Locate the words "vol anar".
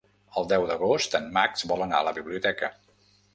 1.73-2.01